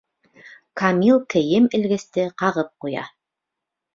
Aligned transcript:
Камил 0.79 1.19
кейем 1.33 1.67
элгесте 1.79 2.25
ҡағып 2.43 2.71
куя. 2.85 3.07